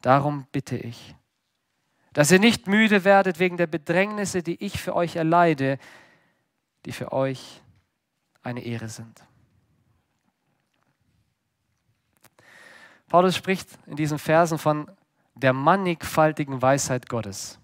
[0.00, 1.14] Darum bitte ich,
[2.12, 5.78] dass ihr nicht müde werdet wegen der Bedrängnisse, die ich für euch erleide,
[6.84, 7.62] die für euch
[8.42, 9.22] eine Ehre sind.
[13.08, 14.90] Paulus spricht in diesen Versen von
[15.34, 17.60] der mannigfaltigen Weisheit Gottes.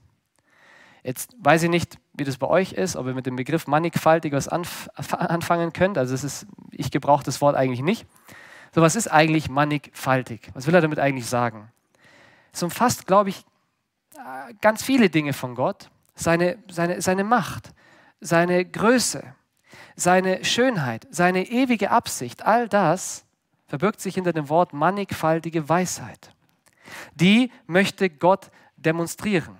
[1.02, 4.32] Jetzt weiß ich nicht, wie das bei euch ist, ob ihr mit dem Begriff mannigfaltig
[4.32, 5.98] was anf anfangen könnt.
[5.98, 8.06] Also ist, ich gebrauche das Wort eigentlich nicht.
[8.74, 10.50] So, was ist eigentlich mannigfaltig?
[10.54, 11.70] Was will er damit eigentlich sagen?
[12.52, 13.44] Es umfasst, glaube ich,
[14.60, 15.90] ganz viele Dinge von Gott.
[16.14, 17.72] Seine, seine, seine Macht,
[18.20, 19.22] seine Größe,
[19.94, 23.24] seine Schönheit, seine ewige Absicht, all das
[23.66, 26.32] verbirgt sich hinter dem Wort mannigfaltige Weisheit.
[27.14, 29.58] Die möchte Gott demonstrieren.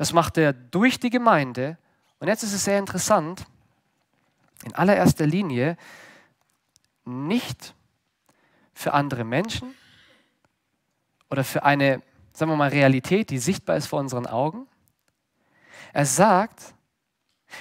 [0.00, 1.76] Das macht er durch die Gemeinde.
[2.20, 3.44] Und jetzt ist es sehr interessant,
[4.64, 5.76] in allererster Linie
[7.04, 7.74] nicht
[8.72, 9.74] für andere Menschen
[11.28, 12.00] oder für eine,
[12.32, 14.66] sagen wir mal, Realität, die sichtbar ist vor unseren Augen.
[15.92, 16.72] Er sagt,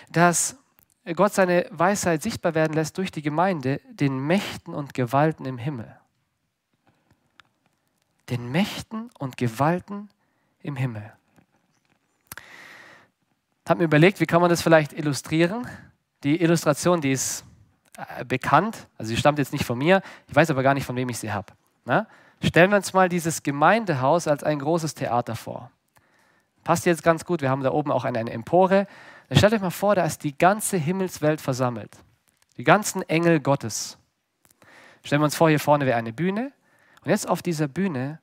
[0.09, 0.55] dass
[1.17, 5.93] Gott seine Weisheit sichtbar werden lässt durch die Gemeinde, den Mächten und Gewalten im Himmel.
[8.29, 10.09] Den Mächten und Gewalten
[10.61, 11.18] im Himmel.
[13.69, 15.67] Habe mir überlegt, wie kann man das vielleicht illustrieren?
[16.23, 17.45] Die Illustration, die ist
[17.97, 20.95] äh, bekannt, also sie stammt jetzt nicht von mir, ich weiß aber gar nicht, von
[20.95, 21.53] wem ich sie habe.
[21.85, 22.07] Na?
[22.43, 25.71] Stellen wir uns mal dieses Gemeindehaus als ein großes Theater vor.
[26.63, 28.87] Passt jetzt ganz gut, wir haben da oben auch eine, eine Empore
[29.31, 31.95] stellt euch mal vor, da ist die ganze Himmelswelt versammelt.
[32.57, 33.97] Die ganzen Engel Gottes.
[35.03, 36.51] Stellen wir uns vor, hier vorne wäre eine Bühne.
[37.03, 38.19] Und jetzt auf dieser Bühne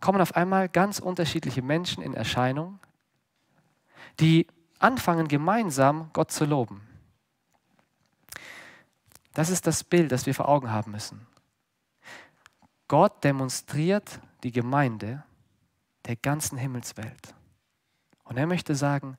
[0.00, 2.80] kommen auf einmal ganz unterschiedliche Menschen in Erscheinung,
[4.20, 4.46] die
[4.78, 6.86] anfangen gemeinsam Gott zu loben.
[9.34, 11.26] Das ist das Bild, das wir vor Augen haben müssen.
[12.88, 15.22] Gott demonstriert die Gemeinde
[16.06, 17.34] der ganzen Himmelswelt.
[18.24, 19.16] Und er möchte sagen,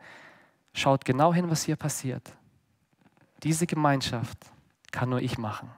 [0.73, 2.35] Schaut genau hin, was hier passiert.
[3.43, 4.37] Diese Gemeinschaft
[4.91, 5.69] kann nur ich machen.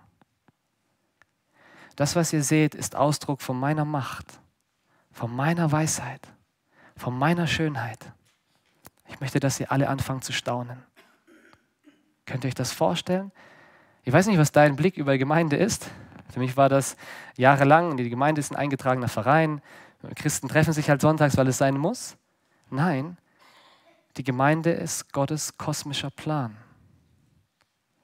[1.96, 4.39] Das, was ihr seht, ist Ausdruck von meiner Macht,
[5.12, 6.28] von meiner Weisheit,
[6.96, 8.13] von meiner Schönheit.
[9.12, 10.82] Ich möchte, dass ihr alle anfangen zu staunen.
[12.26, 13.32] Könnt ihr euch das vorstellen?
[14.04, 15.91] Ich weiß nicht, was dein Blick über Gemeinde ist.
[16.32, 16.95] Für mich war das
[17.36, 19.62] jahrelang, die Gemeinde ist ein eingetragener Verein.
[20.15, 22.17] Christen treffen sich halt sonntags, weil es sein muss.
[22.69, 23.17] Nein,
[24.17, 26.58] die Gemeinde ist Gottes kosmischer Plan.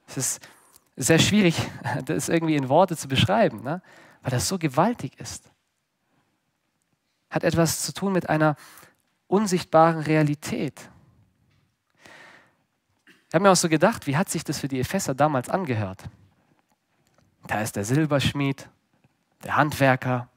[0.06, 0.48] Es ist
[0.96, 1.56] sehr schwierig,
[2.04, 3.82] das irgendwie in Worte zu beschreiben, ne?
[4.22, 5.50] weil das so gewaltig ist.
[7.30, 8.56] Hat etwas zu tun mit einer
[9.26, 10.90] unsichtbaren Realität.
[13.28, 16.04] Ich habe mir auch so gedacht, wie hat sich das für die Epheser damals angehört?
[17.46, 18.68] Da ist der Silberschmied,
[19.44, 20.28] der Handwerker,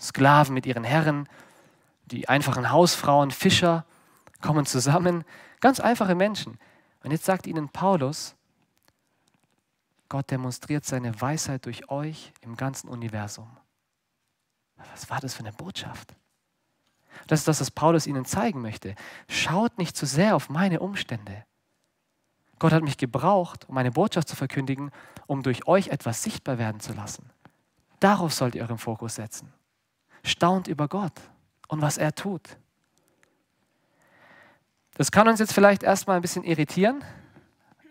[0.00, 1.28] Sklaven mit ihren Herren,
[2.06, 3.84] die einfachen Hausfrauen, Fischer,
[4.40, 5.24] kommen zusammen,
[5.60, 6.58] ganz einfache Menschen.
[7.02, 8.34] Und jetzt sagt ihnen Paulus,
[10.08, 13.50] Gott demonstriert seine Weisheit durch euch im ganzen Universum.
[14.76, 16.14] Was war das für eine Botschaft?
[17.26, 18.94] Das ist das, was Paulus ihnen zeigen möchte.
[19.28, 21.44] Schaut nicht zu sehr auf meine Umstände.
[22.58, 24.90] Gott hat mich gebraucht, um eine Botschaft zu verkündigen,
[25.26, 27.28] um durch euch etwas sichtbar werden zu lassen.
[28.00, 29.52] Darauf sollt ihr euren Fokus setzen.
[30.22, 31.12] Staunt über Gott
[31.68, 32.56] und was er tut.
[34.94, 37.02] Das kann uns jetzt vielleicht erstmal ein bisschen irritieren.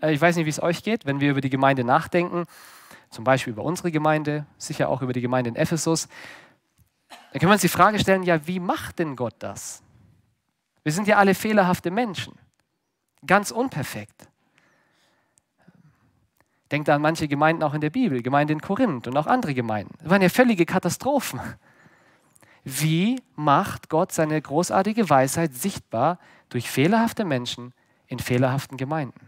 [0.02, 2.46] Äh, ich weiß nicht, wie es euch geht, wenn wir über die Gemeinde nachdenken,
[3.10, 6.08] zum Beispiel über unsere Gemeinde, sicher auch über die Gemeinde in Ephesus.
[7.10, 9.84] Dann können wir uns die Frage stellen, ja, wie macht denn Gott das?
[10.84, 12.34] Wir sind ja alle fehlerhafte Menschen,
[13.26, 14.28] ganz unperfekt.
[16.72, 19.94] Denkt an manche Gemeinden auch in der Bibel, Gemeinde in Korinth und auch andere Gemeinden.
[20.00, 21.40] Das waren ja völlige Katastrophen.
[22.64, 26.18] Wie macht Gott seine großartige Weisheit sichtbar
[26.54, 27.74] durch fehlerhafte Menschen
[28.08, 29.28] in fehlerhaften Gemeinden.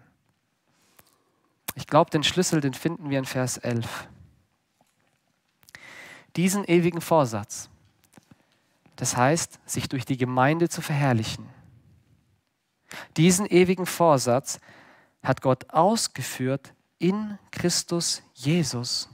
[1.73, 4.07] Ich glaube, den Schlüssel, den finden wir in Vers 11.
[6.35, 7.69] Diesen ewigen Vorsatz,
[8.95, 11.49] das heißt, sich durch die Gemeinde zu verherrlichen,
[13.17, 14.59] diesen ewigen Vorsatz
[15.23, 16.75] hat Gott ausgeführt
[17.07, 19.09] in Christus Jesus,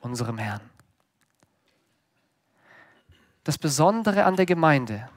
[0.00, 0.60] unserem Herrn.
[3.44, 5.08] Das Besondere an der Gemeinde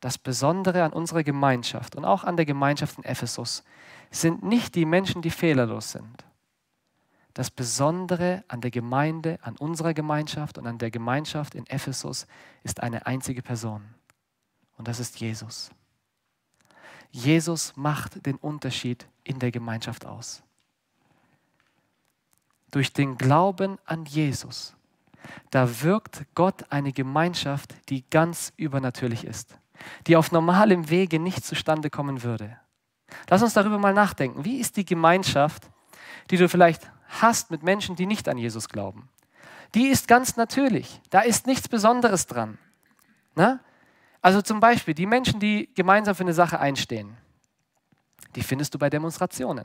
[0.00, 3.64] das Besondere an unserer Gemeinschaft und auch an der Gemeinschaft in Ephesus
[4.10, 6.24] sind nicht die Menschen, die fehlerlos sind.
[7.34, 12.26] Das Besondere an der Gemeinde, an unserer Gemeinschaft und an der Gemeinschaft in Ephesus
[12.62, 13.82] ist eine einzige Person.
[14.76, 15.70] Und das ist Jesus.
[17.10, 20.42] Jesus macht den Unterschied in der Gemeinschaft aus.
[22.70, 24.74] Durch den Glauben an Jesus,
[25.50, 29.58] da wirkt Gott eine Gemeinschaft, die ganz übernatürlich ist,
[30.06, 32.58] die auf normalem Wege nicht zustande kommen würde.
[33.30, 34.44] Lass uns darüber mal nachdenken.
[34.44, 35.70] Wie ist die Gemeinschaft,
[36.30, 39.08] die du vielleicht hast mit Menschen, die nicht an Jesus glauben?
[39.74, 41.00] Die ist ganz natürlich.
[41.10, 42.58] Da ist nichts Besonderes dran.
[43.34, 43.60] Na?
[44.20, 47.16] Also zum Beispiel die Menschen, die gemeinsam für eine Sache einstehen,
[48.34, 49.64] die findest du bei Demonstrationen.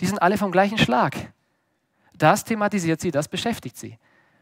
[0.00, 1.32] Die sind alle vom gleichen Schlag.
[2.18, 3.98] Das thematisiert sie, das beschäftigt sie.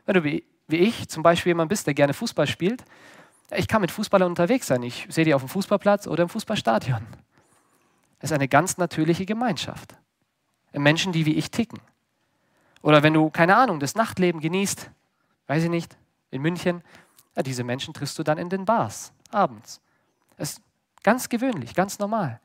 [0.06, 2.84] Wenn du wie, ich zum Beispiel jemand bist, der gerne Fußball spielt,
[3.54, 4.82] ich kann mit Fußballern unterwegs sein.
[4.82, 7.06] Ich sehe die auf dem Fußballplatz oder im Fußballstadion.
[8.18, 9.94] Es ist eine ganz natürliche Gemeinschaft.
[10.72, 11.78] Menschen, die wie ich ticken.
[12.82, 14.90] Oder wenn du, keine Ahnung, das Nachtleben genießt,
[15.46, 15.96] weiß ich nicht,
[16.30, 16.82] in München,
[17.36, 19.80] ja, diese Menschen triffst du dann in den Bars abends.
[20.36, 20.62] Das ist
[21.02, 22.40] ganz gewöhnlich, ganz normal.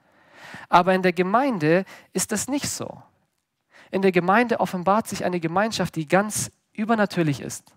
[0.70, 3.02] Aber in der Gemeinde ist das nicht so.
[3.92, 7.74] In der Gemeinde offenbart sich eine Gemeinschaft, die ganz übernatürlich ist.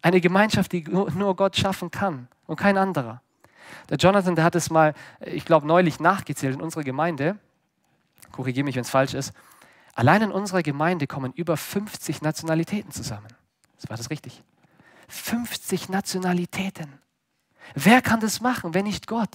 [0.00, 3.20] Eine Gemeinschaft, die nur Gott schaffen kann und kein anderer.
[3.88, 7.38] Der Jonathan, der hat es mal, ich glaube, neulich nachgezählt in unserer Gemeinde.
[8.32, 9.32] Korrigiere mich, wenn es falsch ist.
[9.94, 13.28] Allein in unserer Gemeinde kommen über 50 Nationalitäten zusammen.
[13.80, 14.42] Das war das richtig?
[15.08, 16.98] 50 Nationalitäten.
[17.74, 19.30] Wer kann das machen, wenn nicht Gott?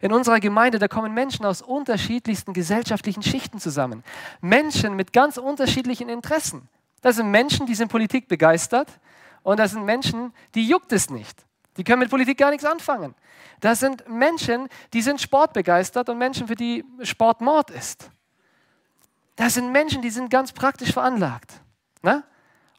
[0.00, 4.04] In unserer Gemeinde, da kommen Menschen aus unterschiedlichsten gesellschaftlichen Schichten zusammen.
[4.40, 6.68] Menschen mit ganz unterschiedlichen Interessen.
[7.00, 8.88] Das sind Menschen, die sind Politik begeistert
[9.42, 11.44] und das sind Menschen, die juckt es nicht.
[11.76, 13.14] Die können mit Politik gar nichts anfangen.
[13.60, 18.10] Das sind Menschen, die sind sportbegeistert und Menschen, für die Sport Mord ist.
[19.36, 21.52] Das sind Menschen, die sind ganz praktisch veranlagt.
[22.02, 22.22] Ne?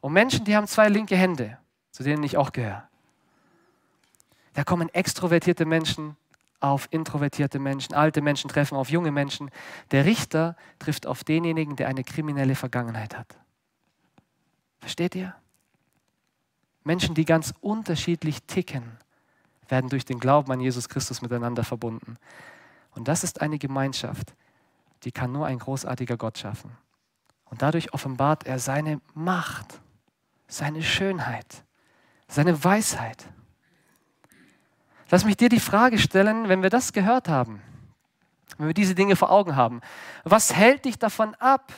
[0.00, 1.58] Und Menschen, die haben zwei linke Hände,
[1.90, 2.88] zu denen ich auch gehöre.
[4.54, 6.16] Da kommen extrovertierte Menschen
[6.60, 9.50] auf introvertierte Menschen, alte Menschen treffen auf junge Menschen.
[9.90, 13.36] Der Richter trifft auf denjenigen, der eine kriminelle Vergangenheit hat.
[14.78, 15.34] Versteht ihr?
[16.84, 18.98] Menschen, die ganz unterschiedlich ticken,
[19.68, 22.16] werden durch den Glauben an Jesus Christus miteinander verbunden.
[22.94, 24.34] Und das ist eine Gemeinschaft,
[25.02, 26.70] die kann nur ein großartiger Gott schaffen.
[27.44, 29.80] Und dadurch offenbart er seine Macht,
[30.48, 31.64] seine Schönheit,
[32.28, 33.26] seine Weisheit.
[35.10, 37.62] Lass mich dir die Frage stellen, wenn wir das gehört haben,
[38.58, 39.80] wenn wir diese Dinge vor Augen haben,
[40.24, 41.72] was hält dich davon ab,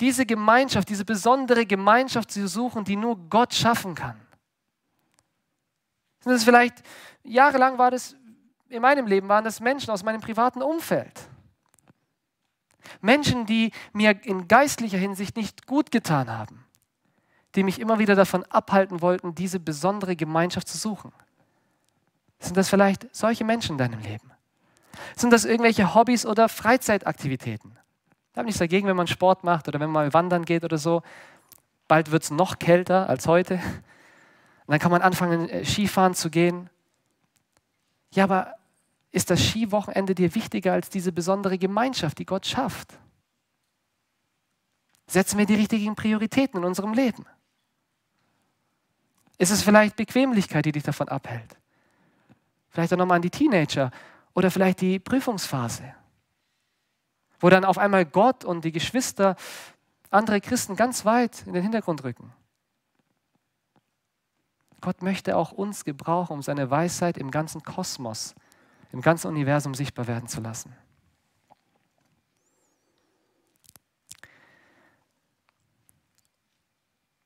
[0.00, 4.20] diese Gemeinschaft, diese besondere Gemeinschaft zu suchen, die nur Gott schaffen kann?
[6.20, 6.82] Sind es vielleicht,
[7.22, 8.14] jahrelang war das,
[8.68, 11.28] in meinem Leben waren das Menschen aus meinem privaten Umfeld.
[13.00, 16.64] Menschen, die mir in geistlicher Hinsicht nicht gut getan haben,
[17.54, 21.12] die mich immer wieder davon abhalten wollten, diese besondere Gemeinschaft zu suchen.
[22.38, 24.30] Sind das vielleicht solche Menschen in deinem Leben?
[25.16, 27.76] Sind das irgendwelche Hobbys oder Freizeitaktivitäten?
[28.32, 30.78] Ich habe nichts dagegen, wenn man Sport macht oder wenn man mal wandern geht oder
[30.78, 31.02] so.
[31.88, 33.54] Bald wird es noch kälter als heute.
[33.54, 36.68] Und dann kann man anfangen, äh, Skifahren zu gehen.
[38.12, 38.54] Ja, aber
[39.12, 42.98] ist das Skiwochenende dir wichtiger als diese besondere Gemeinschaft, die Gott schafft?
[45.06, 47.24] Setzen wir die richtigen Prioritäten in unserem Leben?
[49.38, 51.56] Ist es vielleicht Bequemlichkeit, die dich davon abhält?
[52.76, 53.90] Vielleicht auch nochmal an die Teenager
[54.34, 55.94] oder vielleicht die Prüfungsphase,
[57.40, 59.34] wo dann auf einmal Gott und die Geschwister,
[60.10, 62.34] andere Christen ganz weit in den Hintergrund rücken.
[64.82, 68.34] Gott möchte auch uns gebrauchen, um seine Weisheit im ganzen Kosmos,
[68.92, 70.76] im ganzen Universum sichtbar werden zu lassen.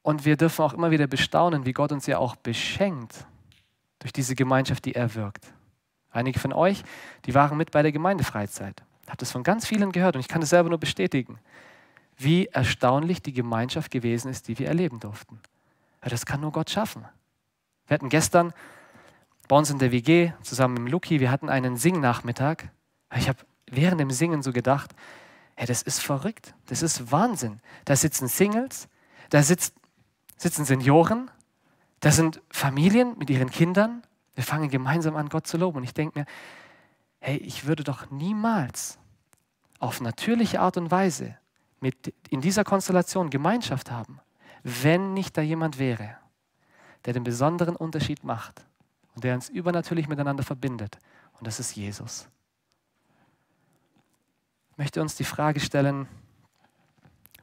[0.02, 3.26] Und wir dürfen auch immer wieder bestaunen, wie Gott uns ja auch beschenkt
[4.00, 5.46] durch diese Gemeinschaft, die er wirkt.
[6.10, 6.82] Einige von euch,
[7.24, 8.82] die waren mit bei der Gemeindefreizeit.
[9.06, 11.38] Habe das von ganz vielen gehört und ich kann es selber nur bestätigen,
[12.16, 15.40] wie erstaunlich die Gemeinschaft gewesen ist, die wir erleben durften.
[16.02, 17.04] Ja, das kann nur Gott schaffen.
[17.86, 18.52] Wir hatten gestern
[19.48, 22.68] bei uns in der WG zusammen mit Luki, wir hatten einen Singnachmittag.
[23.16, 24.94] Ich habe während dem Singen so gedacht,
[25.56, 27.60] hey, das ist verrückt, das ist Wahnsinn.
[27.84, 28.88] Da sitzen Singles,
[29.30, 29.74] da sitzt,
[30.36, 31.30] sitzen Senioren,
[32.00, 34.02] das sind Familien mit ihren Kindern.
[34.34, 35.78] Wir fangen gemeinsam an, Gott zu loben.
[35.78, 36.26] Und ich denke mir,
[37.20, 38.98] hey, ich würde doch niemals
[39.78, 41.36] auf natürliche Art und Weise
[41.80, 44.20] mit in dieser Konstellation Gemeinschaft haben,
[44.62, 46.16] wenn nicht da jemand wäre,
[47.04, 48.66] der den besonderen Unterschied macht
[49.14, 50.98] und der uns übernatürlich miteinander verbindet.
[51.38, 52.28] Und das ist Jesus.
[54.72, 56.08] Ich möchte uns die Frage stellen,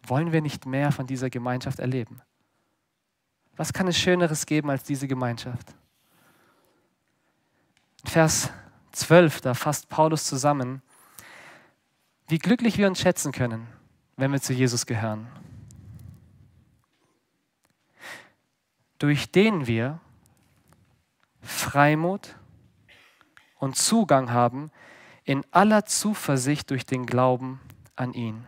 [0.05, 2.21] wollen wir nicht mehr von dieser Gemeinschaft erleben?
[3.57, 5.73] Was kann es Schöneres geben als diese Gemeinschaft?
[8.03, 8.51] In Vers
[8.91, 10.81] 12, da fasst Paulus zusammen,
[12.27, 13.67] wie glücklich wir uns schätzen können,
[14.15, 15.27] wenn wir zu Jesus gehören.
[18.99, 19.99] Durch den wir
[21.41, 22.35] Freimut
[23.57, 24.71] und Zugang haben
[25.23, 27.59] in aller Zuversicht durch den Glauben
[27.95, 28.45] an ihn.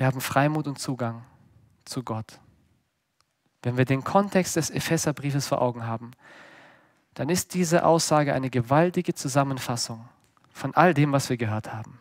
[0.00, 1.26] Wir haben Freimut und Zugang
[1.84, 2.40] zu Gott.
[3.62, 6.12] Wenn wir den Kontext des Epheserbriefes vor Augen haben,
[7.12, 10.08] dann ist diese Aussage eine gewaltige Zusammenfassung
[10.54, 11.98] von all dem, was wir gehört haben.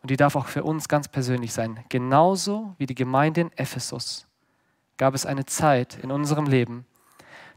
[0.00, 1.84] Und die darf auch für uns ganz persönlich sein.
[1.88, 4.28] Genauso wie die Gemeinde in Ephesus
[4.96, 6.86] gab es eine Zeit in unserem Leben,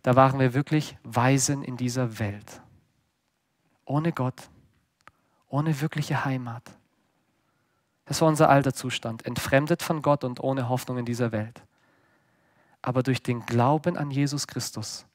[0.02, 2.64] da waren wir wirklich Weisen in dieser Welt.
[3.86, 4.50] Ohne Gott,
[5.50, 6.64] ohne wirkliche Heimat.
[8.12, 11.64] Das war unser alter Zustand, entfremdet von Gott und ohne Hoffnung in dieser Welt.
[12.82, 15.06] Aber durch den Glauben an Jesus Christus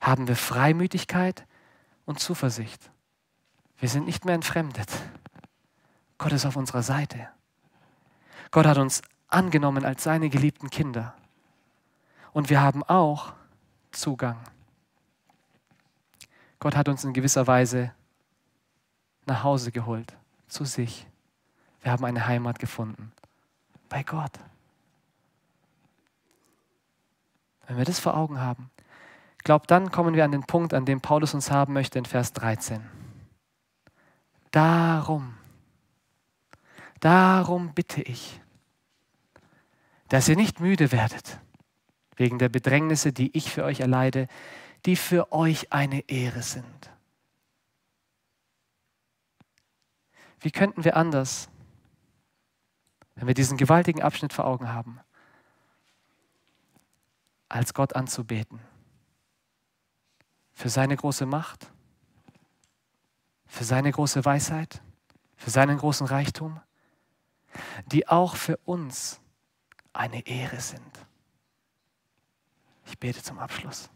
[0.00, 1.44] haben wir Freimütigkeit
[2.06, 2.90] und Zuversicht.
[3.80, 4.88] Wir sind nicht mehr entfremdet.
[6.16, 7.28] Gott ist auf unserer Seite.
[8.50, 11.14] Gott hat uns angenommen als seine geliebten Kinder.
[12.32, 13.34] Und wir haben auch
[13.90, 14.38] Zugang.
[16.60, 17.92] Gott hat uns in gewisser Weise
[19.26, 20.16] nach Hause geholt,
[20.48, 21.06] zu sich.
[21.82, 23.12] Wir haben eine Heimat gefunden.
[23.88, 24.32] Bei Gott.
[27.66, 28.70] Wenn wir das vor Augen haben,
[29.44, 32.32] glaubt, dann kommen wir an den Punkt, an dem Paulus uns haben möchte in Vers
[32.32, 32.84] 13.
[34.50, 35.34] Darum
[37.00, 38.40] Darum bitte ich,
[40.08, 41.40] dass ihr nicht müde werdet
[42.16, 44.28] wegen der Bedrängnisse, die ich für euch erleide,
[44.84, 46.90] die für euch eine Ehre sind.
[50.40, 51.48] Wie könnten wir anders,
[53.20, 54.98] wenn wir diesen gewaltigen Abschnitt vor Augen haben,
[57.50, 58.60] als Gott anzubeten?
[60.54, 61.70] Für seine große Macht,
[63.46, 64.80] für seine große Weisheit,
[65.36, 66.60] für seinen großen Reichtum,
[67.86, 69.20] die auch für uns
[69.92, 71.06] eine Ehre sind.
[72.86, 73.90] Ich bete zum Abschluss.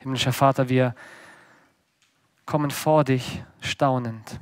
[0.00, 0.94] Himmlischer Vater, wir
[2.46, 4.40] kommen vor dich staunend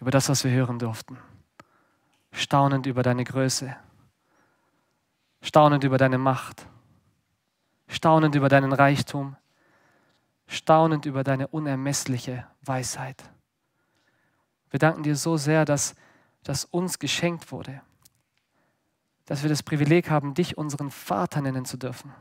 [0.00, 1.18] über das, was wir hören durften.
[2.32, 3.76] Staunend über deine Größe,
[5.40, 6.66] staunend über deine Macht,
[7.86, 9.36] staunend über deinen Reichtum,
[10.46, 13.22] staunend über deine unermessliche Weisheit.
[14.70, 15.94] Wir danken dir so sehr, dass
[16.42, 17.80] das uns geschenkt wurde,
[19.24, 22.12] dass wir das Privileg haben, dich unseren Vater nennen zu dürfen.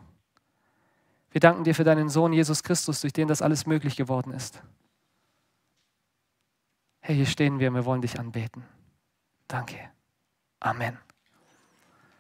[1.34, 4.62] Wir danken dir für deinen Sohn Jesus Christus, durch den das alles möglich geworden ist.
[7.00, 8.64] Herr, hier stehen wir und wir wollen dich anbeten.
[9.48, 9.78] Danke.
[10.60, 10.98] Amen.